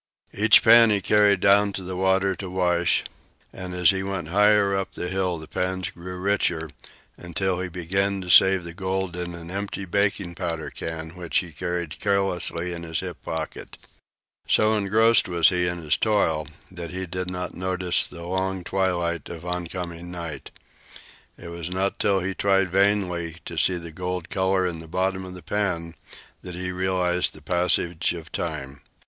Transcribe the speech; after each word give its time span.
Each 0.33 0.63
pan 0.63 0.89
he 0.89 0.99
carried 0.99 1.41
down 1.41 1.73
to 1.73 1.83
the 1.83 1.95
water 1.95 2.35
to 2.37 2.49
wash, 2.49 3.03
and 3.53 3.75
as 3.75 3.91
he 3.91 4.01
went 4.01 4.29
higher 4.29 4.75
up 4.75 4.93
the 4.93 5.09
hill 5.09 5.37
the 5.37 5.47
pans 5.47 5.91
grew 5.91 6.17
richer, 6.17 6.71
until 7.17 7.59
he 7.59 7.69
began 7.69 8.19
to 8.21 8.29
save 8.31 8.63
the 8.63 8.73
gold 8.73 9.15
in 9.15 9.35
an 9.35 9.51
empty 9.51 9.85
baking 9.85 10.33
powder 10.33 10.71
can 10.71 11.11
which 11.15 11.37
he 11.37 11.51
carried 11.51 11.99
carelessly 11.99 12.73
in 12.73 12.81
his 12.81 13.01
hip 13.01 13.21
pocket. 13.21 13.77
So 14.47 14.73
engrossed 14.73 15.29
was 15.29 15.49
he 15.49 15.67
in 15.67 15.83
his 15.83 15.97
toil 15.97 16.47
that 16.71 16.89
he 16.89 17.05
did 17.05 17.29
not 17.29 17.53
notice 17.53 18.03
the 18.03 18.25
long 18.25 18.63
twilight 18.63 19.29
of 19.29 19.45
oncoming 19.45 20.09
night. 20.09 20.49
It 21.37 21.49
was 21.49 21.69
not 21.69 21.91
until 21.93 22.21
he 22.21 22.33
tried 22.33 22.69
vainly 22.71 23.35
to 23.45 23.55
see 23.55 23.75
the 23.77 23.91
gold 23.91 24.31
colors 24.31 24.73
in 24.73 24.79
the 24.79 24.87
bottom 24.87 25.25
of 25.25 25.35
the 25.35 25.43
pan 25.43 25.93
that 26.41 26.55
he 26.55 26.71
realized 26.71 27.33
the 27.35 27.41
passage 27.43 28.13
of 28.15 28.31
time. 28.31 28.81